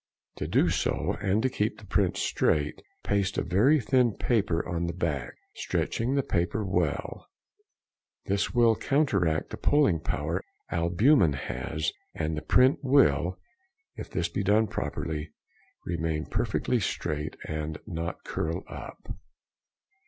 [0.37, 4.87] To do so, and to keep the print straight, paste a very thin paper on
[4.87, 7.29] the back, stretching the paper well;
[8.25, 13.37] this will counteract the pulling power albumen has, and the print will,
[13.95, 15.29] if this be done properly,
[15.85, 19.13] remain perfectly straight and not curl up.